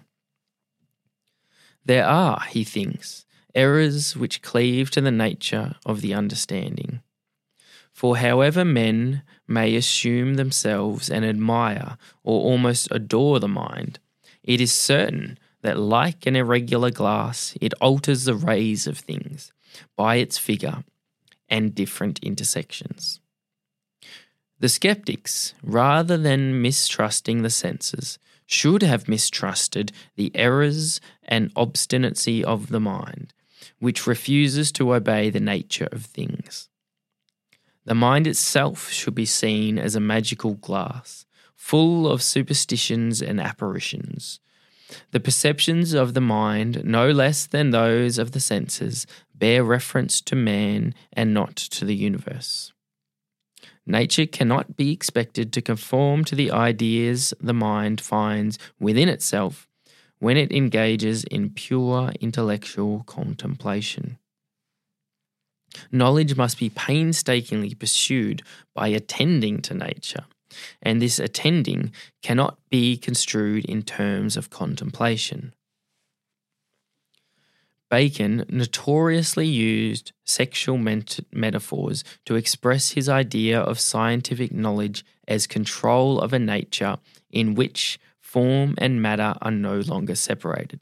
[1.84, 7.00] There are, he thinks, errors which cleave to the nature of the understanding.
[7.92, 14.00] For however men may assume themselves and admire or almost adore the mind,
[14.42, 19.52] it is certain that, like an irregular glass, it alters the rays of things
[19.96, 20.84] by its figure
[21.48, 23.20] and different intersections.
[24.58, 32.68] The skeptics, rather than mistrusting the senses, should have mistrusted the errors and obstinacy of
[32.68, 33.32] the mind,
[33.84, 36.70] which refuses to obey the nature of things.
[37.84, 44.40] The mind itself should be seen as a magical glass, full of superstitions and apparitions,
[45.10, 50.34] the perceptions of the mind, no less than those of the senses, bear reference to
[50.34, 52.72] man and not to the universe.
[53.84, 59.68] Nature cannot be expected to conform to the ideas the mind finds within itself
[60.18, 64.18] when it engages in pure intellectual contemplation.
[65.90, 68.42] Knowledge must be painstakingly pursued
[68.74, 70.24] by attending to nature
[70.82, 71.92] and this attending
[72.22, 75.54] cannot be construed in terms of contemplation.
[77.90, 86.20] Bacon notoriously used sexual met- metaphors to express his idea of scientific knowledge as control
[86.20, 86.98] of a nature
[87.30, 87.98] in which
[88.34, 90.80] form and matter are no longer separated.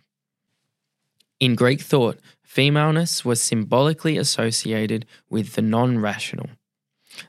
[1.39, 6.49] In Greek thought, femaleness was symbolically associated with the non rational,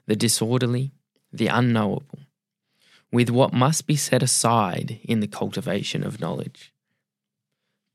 [0.06, 0.94] the disorderly,
[1.34, 2.20] the unknowable,
[3.12, 6.72] with what must be set aside in the cultivation of knowledge.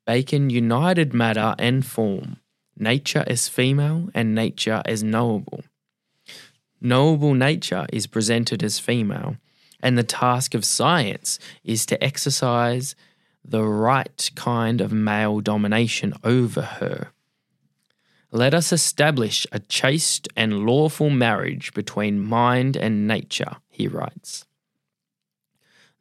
[0.06, 2.36] Bacon united matter and form,
[2.76, 5.62] nature as female and nature as knowable.
[6.78, 9.36] Knowable nature is presented as female,
[9.80, 12.94] and the task of science is to exercise
[13.44, 17.12] the right kind of male domination over her.
[18.30, 24.44] Let us establish a chaste and lawful marriage between mind and nature, he writes.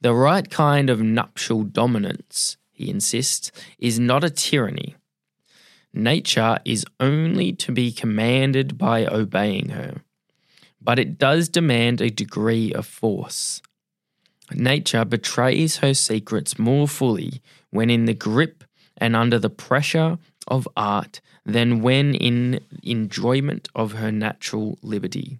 [0.02, 4.96] The right kind of nuptial dominance, he insists, is not a tyranny.
[5.94, 10.02] Nature is only to be commanded by obeying her,
[10.82, 13.62] but it does demand a degree of force.
[14.54, 18.64] Nature betrays her secrets more fully when in the grip
[18.98, 20.18] and under the pressure
[20.48, 25.40] of art than when in enjoyment of her natural liberty.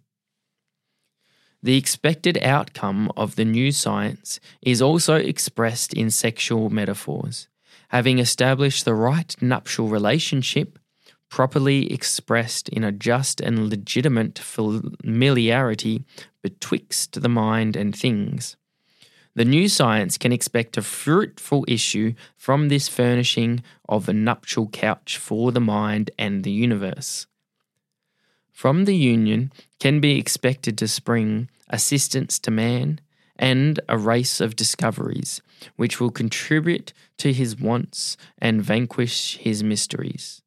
[1.64, 7.48] The expected outcome of the new science is also expressed in sexual metaphors.
[7.90, 10.78] Having established the right nuptial relationship,
[11.30, 16.06] properly expressed in a just and legitimate familiarity
[16.44, 18.57] betwixt the mind and things.
[19.38, 25.20] The new science can expect a fruitful issue from this furnishing of a nuptial couch
[25.20, 27.28] for the mind and the universe.
[28.52, 33.00] From the union can be expected to spring assistance to man
[33.36, 35.44] and a race of discoveries
[35.76, 40.42] which will contribute to his wants and vanquish his mysteries.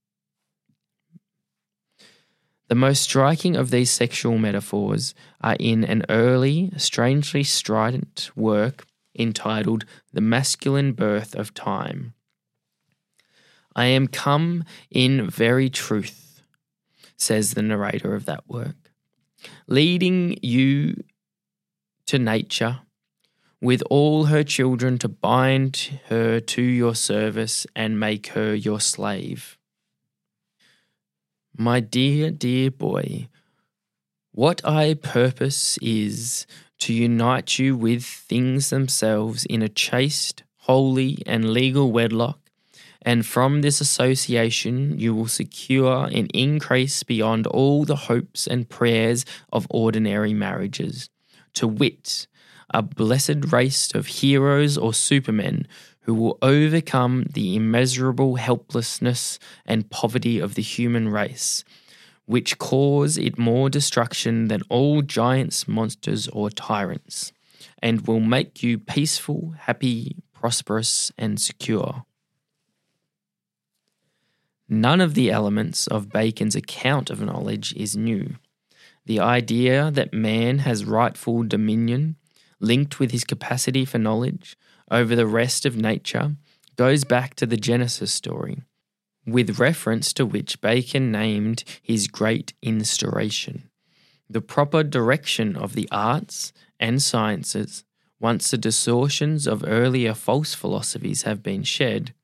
[2.71, 8.87] The most striking of these sexual metaphors are in an early, strangely strident work
[9.19, 12.15] entitled The Masculine Birth of Time.
[13.75, 16.43] I am come in very truth
[17.17, 18.93] says the narrator of that work,
[19.67, 20.95] leading you
[22.07, 22.83] to nature
[23.61, 29.59] with all her children to bind her to your service and make her your slave.
[31.61, 33.29] My dear, dear boy,
[34.33, 36.47] what I purpose is
[36.79, 42.41] to unite you with things themselves in a chaste, holy, and legal wedlock
[43.03, 49.27] and from this association, you will secure an increase beyond all the hopes and prayers
[49.53, 51.11] of ordinary marriages.
[51.55, 52.27] To wit,
[52.73, 55.67] a blessed race of heroes or supermen
[56.03, 61.65] who will overcome the immeasurable helplessness and poverty of the human race,
[62.27, 67.33] which cause it more destruction than all giants, monsters, or tyrants,
[67.83, 72.05] and will make you peaceful, happy, prosperous, and secure.
[74.69, 78.37] None of the elements of Bacon's account of knowledge is new.
[79.05, 82.15] The idea that man has rightful dominion,
[82.61, 84.57] linked with his capacity for knowledge,
[84.91, 86.37] over the rest of nature
[86.77, 88.63] goes back to the Genesis story,
[89.27, 93.71] with reference to which Bacon named his great instauration.
[94.29, 97.85] The proper direction of the arts and sciences,
[98.19, 102.15] once the distortions of earlier false philosophies have been shed,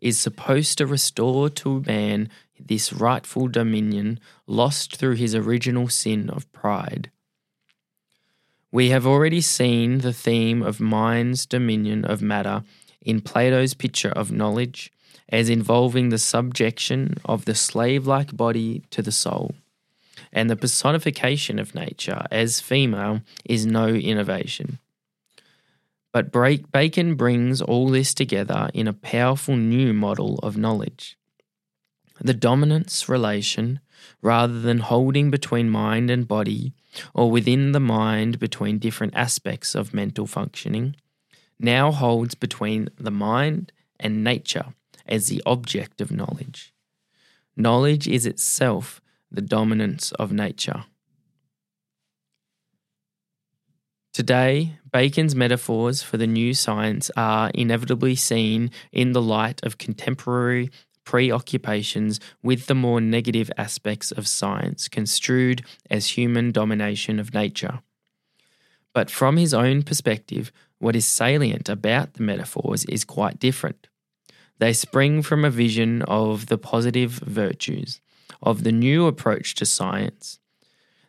[0.00, 2.28] is supposed to restore to man
[2.58, 7.10] this rightful dominion lost through his original sin of pride.
[8.76, 12.62] We have already seen the theme of mind's dominion of matter
[13.00, 14.92] in Plato's picture of knowledge
[15.30, 19.54] as involving the subjection of the slave like body to the soul.
[20.30, 24.78] And the personification of nature as female is no innovation.
[26.12, 31.16] But Bacon brings all this together in a powerful new model of knowledge.
[32.20, 33.80] The dominance relation,
[34.20, 36.74] rather than holding between mind and body,
[37.14, 40.96] or within the mind between different aspects of mental functioning,
[41.58, 44.74] now holds between the mind and nature
[45.06, 46.72] as the object of knowledge.
[47.56, 50.84] Knowledge is itself the dominance of nature.
[54.12, 60.70] Today, Bacon's metaphors for the new science are inevitably seen in the light of contemporary
[61.06, 67.80] preoccupations with the more negative aspects of science construed as human domination of nature.
[68.92, 73.88] But from his own perspective, what is salient about the metaphors is quite different.
[74.58, 78.00] They spring from a vision of the positive virtues,
[78.42, 80.38] of the new approach to science,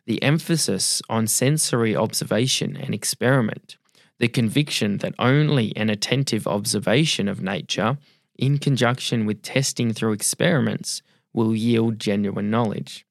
[0.06, 3.76] the emphasis on sensory observation and experiment,
[4.18, 7.98] the conviction that only an attentive observation of nature
[8.38, 11.02] in conjunction with testing through experiments,
[11.34, 13.04] will yield genuine knowledge.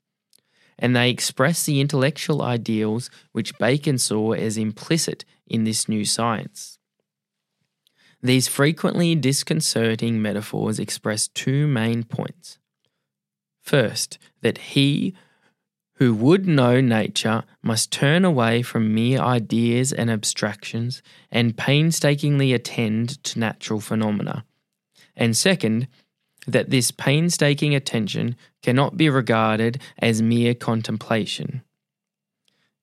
[0.79, 6.77] And they express the intellectual ideals which Bacon saw as implicit in this new science.
[8.21, 12.57] These frequently disconcerting metaphors express two main points.
[13.61, 15.13] First, that he
[15.95, 21.01] who would know nature must turn away from mere ideas and abstractions
[21.31, 24.45] and painstakingly attend to natural phenomena
[25.17, 25.87] and second,
[26.47, 31.61] that this painstaking attention cannot be regarded as mere contemplation.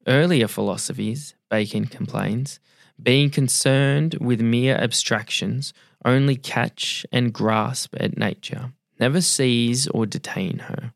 [0.07, 2.61] Earlier philosophies, Bacon complains,
[3.03, 5.73] being concerned with mere abstractions,
[6.05, 10.93] only catch and grasp at nature, never seize or detain her.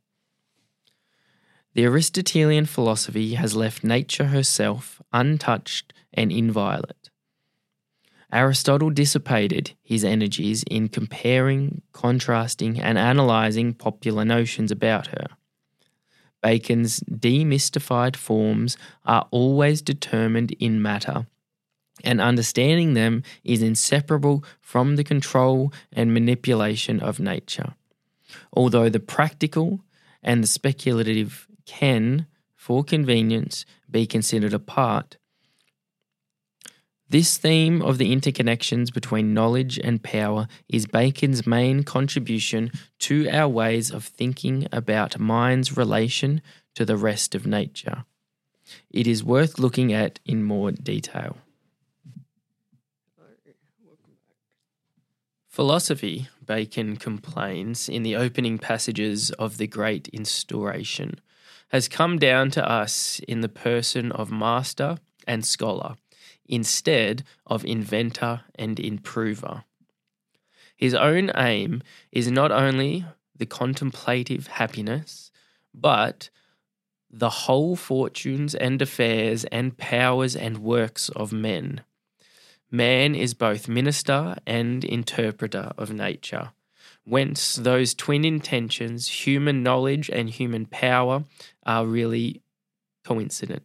[1.75, 6.98] The Aristotelian philosophy has left nature herself untouched and inviolate.
[8.33, 15.27] Aristotle dissipated his energies in comparing, contrasting, and analysing popular notions about her.
[16.43, 21.27] Bacon's demystified forms are always determined in matter,
[22.05, 27.75] and understanding them is inseparable from the control and manipulation of nature.
[28.53, 29.81] Although the practical
[30.23, 35.17] and the speculative can, for convenience, be considered apart,
[37.11, 43.49] this theme of the interconnections between knowledge and power is Bacon's main contribution to our
[43.49, 46.43] ways of thinking about mind's relation
[46.75, 48.05] to the rest of nature.
[48.91, 51.39] It is worth looking at in more detail.
[55.49, 61.21] Philosophy, Bacon complains in the opening passages of The Great Instauration,
[61.71, 65.97] has come down to us in the person of master and scholar
[66.49, 69.65] instead of inventor and improver.
[70.77, 71.83] His own aim
[72.13, 73.05] is not only
[73.37, 75.31] the contemplative happiness,
[75.75, 76.31] but
[77.11, 81.83] the whole fortunes and affairs and powers and works of men.
[82.71, 86.53] Man is both minister and interpreter of nature,
[87.05, 91.25] whence those twin intentions, human knowledge and human power,
[91.65, 92.43] are really
[93.05, 93.65] coincident.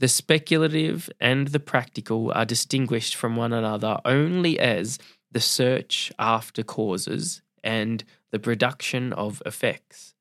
[0.00, 4.98] The speculative and the practical are distinguished from one another only as
[5.32, 10.14] the search after causes and the production of effects,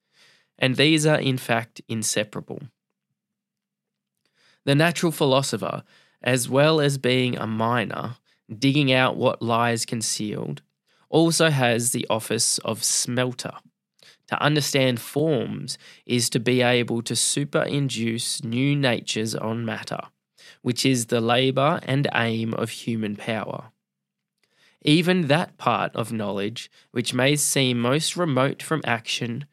[0.58, 2.62] and these are in fact inseparable.
[4.66, 5.84] The natural philosopher,
[6.24, 8.18] as well as being a miner,
[8.50, 10.62] digging out what lies concealed,
[11.10, 13.54] also has the office of smelter
[14.28, 20.02] to understand forms is to be able to superinduce new natures on matter,
[20.62, 23.72] which is the labour and aim of human power.
[24.84, 29.46] Even that part of knowledge which may seem most remote from action,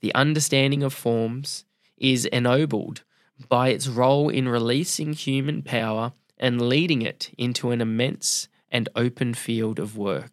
[0.00, 1.64] the understanding of forms,
[1.96, 3.02] is ennobled
[3.48, 9.34] by its role in releasing human power and leading it into an immense and open
[9.34, 10.31] field of work.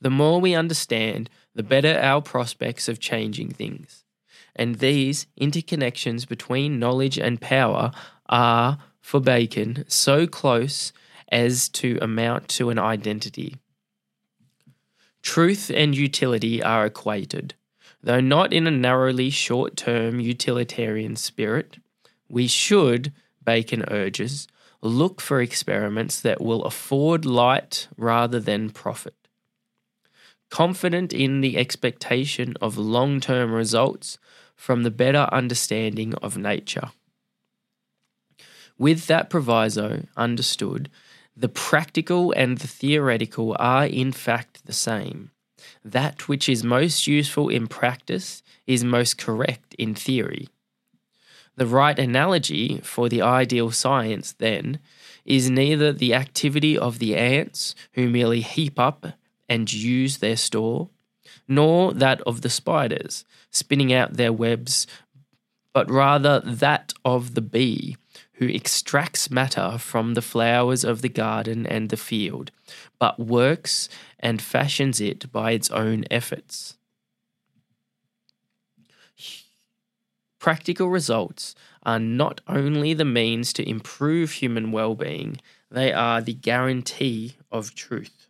[0.00, 4.04] The more we understand, the better our prospects of changing things.
[4.56, 7.92] And these interconnections between knowledge and power
[8.28, 10.92] are, for Bacon, so close
[11.30, 13.56] as to amount to an identity.
[15.22, 17.54] Truth and utility are equated,
[18.02, 21.76] though not in a narrowly short term utilitarian spirit.
[22.28, 23.12] We should,
[23.44, 24.48] Bacon urges,
[24.82, 29.19] look for experiments that will afford light rather than profit.
[30.50, 34.18] Confident in the expectation of long term results
[34.56, 36.90] from the better understanding of nature.
[38.76, 40.90] With that proviso understood,
[41.36, 45.30] the practical and the theoretical are in fact the same.
[45.84, 50.48] That which is most useful in practice is most correct in theory.
[51.56, 54.78] The right analogy for the ideal science, then,
[55.24, 59.06] is neither the activity of the ants who merely heap up
[59.50, 60.88] and use their store,
[61.48, 64.86] nor that of the spiders spinning out their webs,
[65.74, 67.96] but rather that of the bee
[68.34, 72.50] who extracts matter from the flowers of the garden and the field,
[72.98, 73.88] but works
[74.18, 76.76] and fashions it by its own efforts.
[80.38, 85.38] Practical results are not only the means to improve human well being,
[85.70, 88.29] they are the guarantee of truth.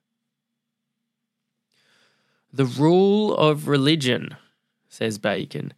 [2.53, 4.37] The rule of religion,
[4.89, 5.73] says Bacon,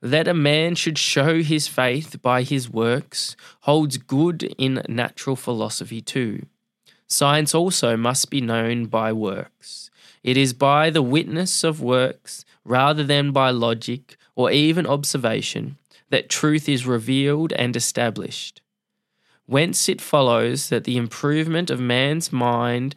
[0.00, 6.00] that a man should show his faith by his works holds good in natural philosophy
[6.00, 6.46] too.
[7.08, 9.90] Science also must be known by works.
[10.22, 15.76] It is by the witness of works, rather than by logic or even observation,
[16.10, 18.60] that truth is revealed and established.
[19.46, 22.94] Whence it follows that the improvement of man's mind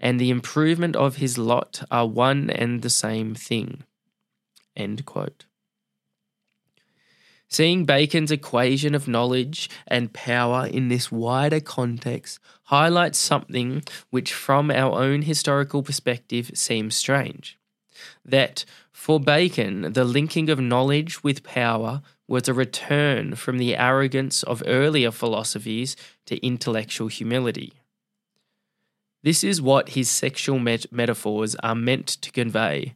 [0.00, 3.84] and the improvement of his lot are one and the same thing.
[4.74, 5.44] End quote.
[7.48, 14.70] Seeing Bacon's equation of knowledge and power in this wider context highlights something which, from
[14.70, 17.58] our own historical perspective, seems strange.
[18.24, 24.44] That, for Bacon, the linking of knowledge with power was a return from the arrogance
[24.44, 25.96] of earlier philosophies
[26.26, 27.72] to intellectual humility.
[29.22, 32.94] This is what his sexual met- metaphors are meant to convey.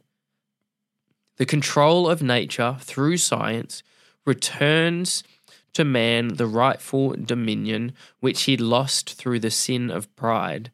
[1.37, 3.83] The control of nature through science
[4.25, 5.23] returns
[5.73, 10.71] to man the rightful dominion which he lost through the sin of pride.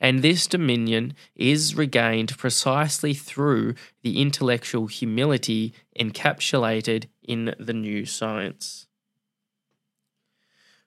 [0.00, 8.86] And this dominion is regained precisely through the intellectual humility encapsulated in the new science.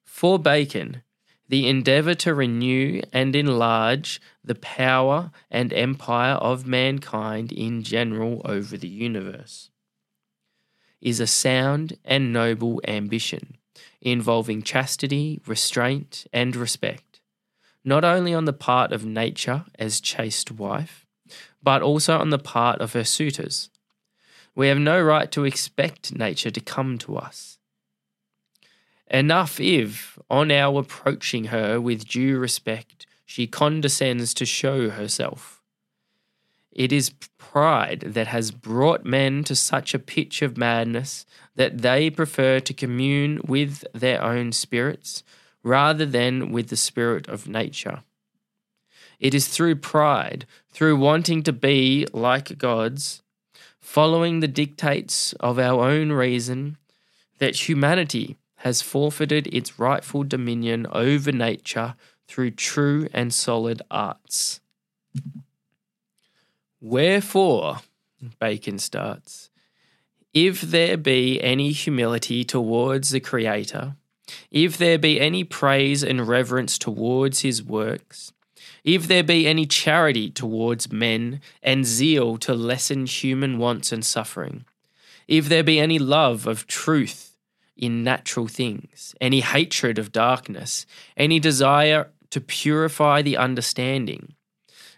[0.04, 1.04] For Bacon,
[1.48, 8.78] the endeavour to renew and enlarge the power and empire of mankind in general over
[8.78, 9.70] the universe
[11.06, 13.56] is a sound and noble ambition
[14.02, 17.22] involving chastity, restraint, and respect,
[17.84, 21.06] not only on the part of nature as chaste wife,
[21.62, 23.70] but also on the part of her suitors.
[24.56, 27.58] We have no right to expect nature to come to us.
[29.10, 35.62] Enough if, on our approaching her with due respect, she condescends to show herself.
[36.72, 41.26] It is pride that has brought men to such a pitch of madness
[41.56, 45.24] that they prefer to commune with their own spirits
[45.64, 48.04] rather than with the spirit of nature.
[49.20, 53.24] It is through pride, through wanting to be like gods,
[53.80, 56.78] following the dictates of our own reason,
[57.40, 61.94] that humanity has forfeited its rightful dominion over nature
[62.28, 64.60] through true and solid arts.
[66.82, 67.82] Wherefore,
[68.40, 69.52] Bacon starts,
[70.34, 73.98] if there be any humility towards the Creator,
[74.50, 78.34] if there be any praise and reverence towards his works,
[78.84, 84.66] if there be any charity towards men and zeal to lessen human wants and suffering,
[85.28, 87.35] if there be any love of truth
[87.78, 90.86] in natural things, any hatred of darkness,
[91.18, 94.36] any desire to purify the understanding,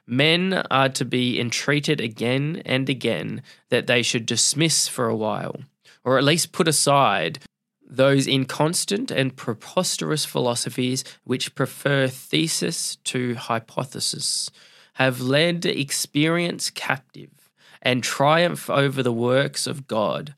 [0.09, 5.57] Men are to be entreated again and again that they should dismiss for a while,
[6.05, 7.39] or at least put aside,
[7.85, 14.49] those inconstant and preposterous philosophies which prefer thesis to hypothesis
[14.93, 17.29] have led experience captive
[17.81, 20.35] and triumph over the works of God,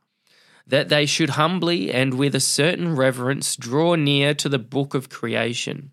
[0.70, 5.10] that they should humbly and with a certain reverence draw near to the book of
[5.10, 5.92] creation,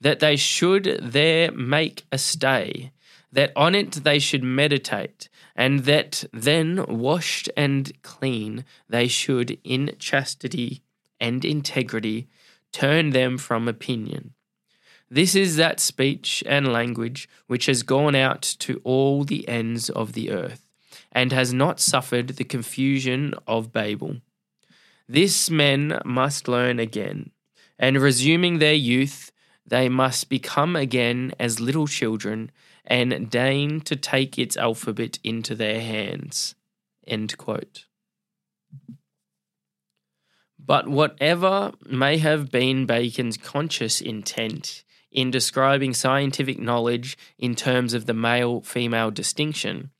[0.00, 2.92] that they should there make a stay,
[3.32, 9.94] that on it they should meditate, and that then, washed and clean, they should, in
[9.98, 10.82] chastity
[11.20, 12.28] and integrity,
[12.72, 14.34] turn them from opinion.
[15.08, 20.14] This is that speech and language which has gone out to all the ends of
[20.14, 20.71] the earth,
[21.12, 24.16] and has not suffered the confusion of Babel.
[25.08, 27.30] This men must learn again,
[27.78, 29.30] and resuming their youth,
[29.66, 32.50] they must become again as little children
[32.84, 36.54] and deign to take its alphabet into their hands.
[40.64, 48.06] But whatever may have been Bacon's conscious intent in describing scientific knowledge in terms of
[48.06, 49.90] the male female distinction,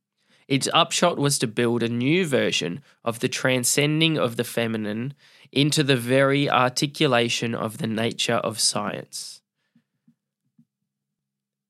[0.52, 5.14] its upshot was to build a new version of the transcending of the feminine
[5.50, 9.40] into the very articulation of the nature of science.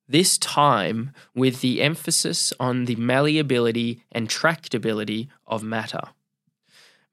[0.09, 6.03] This time with the emphasis on the malleability and tractability of matter.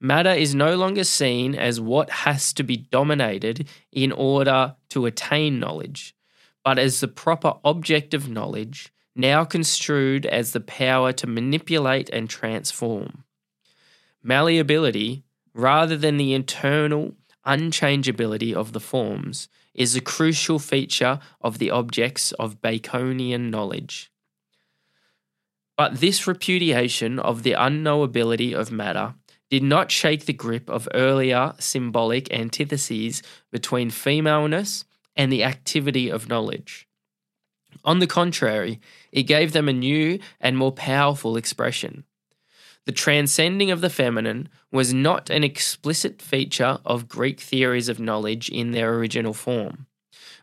[0.02, 5.60] Matter is no longer seen as what has to be dominated in order to attain
[5.60, 6.16] knowledge,
[6.64, 12.30] but as the proper object of knowledge, now construed as the power to manipulate and
[12.30, 13.24] transform.
[14.24, 17.14] Malleability, rather than the internal
[17.46, 24.12] unchangeability of the forms, is a crucial feature of the objects of Baconian knowledge.
[25.78, 29.16] But this repudiation of the unknowability of matter
[29.50, 36.28] did not shake the grip of earlier symbolic antitheses between femaleness and the activity of
[36.28, 36.89] knowledge.
[37.84, 38.80] On the contrary,
[39.12, 42.04] it gave them a new and more powerful expression.
[42.86, 48.50] The transcending of the feminine was not an explicit feature of Greek theories of knowledge
[48.50, 49.86] in their original form,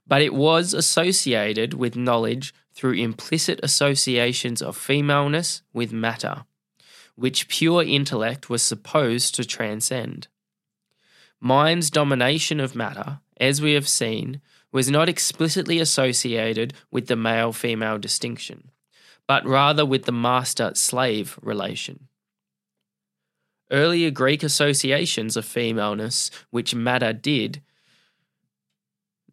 [0.06, 6.44] but it was associated with knowledge through implicit associations of femaleness with matter,
[7.16, 10.28] which pure intellect was supposed to transcend.
[11.40, 14.40] Mind's domination of matter, as we have seen,
[14.72, 18.70] was not explicitly associated with the male female distinction,
[19.26, 22.08] but rather with the master slave relation.
[23.70, 27.62] Earlier Greek associations of femaleness, which matter did,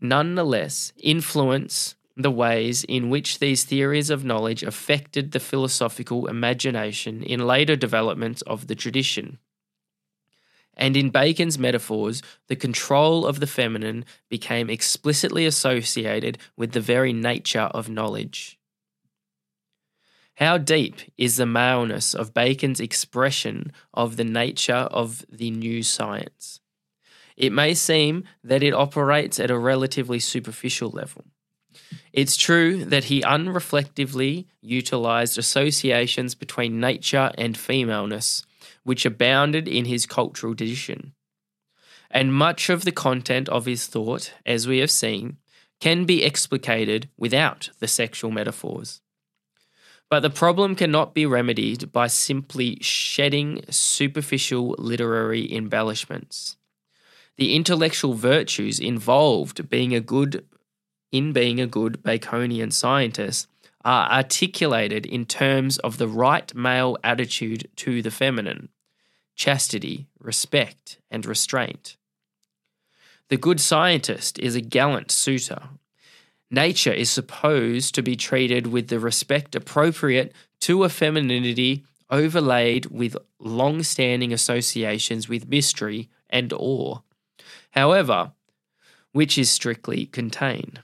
[0.01, 7.45] nonetheless influence the ways in which these theories of knowledge affected the philosophical imagination in
[7.45, 9.39] later developments of the tradition.
[10.75, 17.13] And in Bacon's metaphors, the control of the feminine became explicitly associated with the very
[17.13, 18.59] nature of knowledge.
[20.37, 26.59] How deep is the maleness of Bacon's expression of the nature of the new science?
[27.37, 31.25] It may seem that it operates at a relatively superficial level.
[32.11, 38.45] It's true that he unreflectively utilized associations between nature and femaleness,
[38.83, 41.13] which abounded in his cultural tradition.
[42.11, 45.37] And much of the content of his thought, as we have seen,
[45.79, 49.01] can be explicated without the sexual metaphors.
[50.09, 56.57] But the problem cannot be remedied by simply shedding superficial literary embellishments.
[57.37, 60.45] The intellectual virtues involved being a good
[61.11, 63.47] in being a good Baconian scientist
[63.83, 68.69] are articulated in terms of the right male attitude to the feminine,
[69.35, 71.97] chastity, respect, and restraint.
[73.29, 75.69] The good scientist is a gallant suitor
[76.53, 80.31] nature is supposed to be treated with the respect appropriate
[80.61, 86.99] to a femininity overlaid with long standing associations with mystery and awe,
[87.71, 88.31] however,
[89.11, 90.81] which is strictly contained.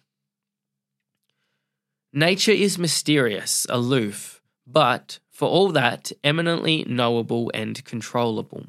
[2.11, 8.65] Nature is mysterious, aloof, but, for all that, eminently knowable and controllable.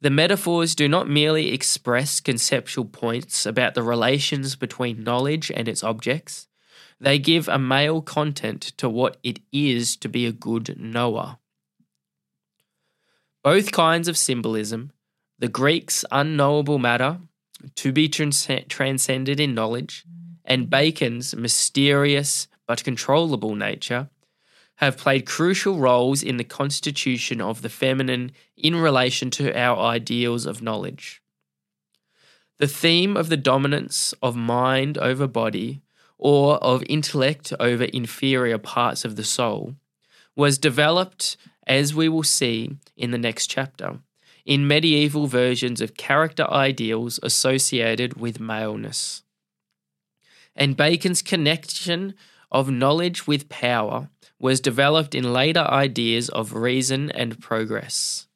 [0.00, 5.84] The metaphors do not merely express conceptual points about the relations between knowledge and its
[5.84, 6.48] objects,
[7.00, 11.38] they give a male content to what it is to be a good knower.
[13.44, 14.92] Both kinds of symbolism,
[15.38, 17.20] the Greeks' unknowable matter,
[17.76, 20.04] to be trans- transcended in knowledge,
[20.48, 24.08] and Bacon's mysterious but controllable nature,
[24.76, 30.46] have played crucial roles in the constitution of the feminine in relation to our ideals
[30.46, 31.20] of knowledge.
[32.56, 35.82] The theme of the dominance of mind over body,
[36.16, 39.74] or of intellect over inferior parts of the soul,
[40.34, 41.36] was developed,
[41.66, 43.98] as we will see in the next chapter,
[44.46, 49.22] in medieval versions of character ideals associated with maleness.
[50.58, 52.14] And Bacon's connection
[52.50, 58.27] of knowledge with power was developed in later ideas of reason and progress.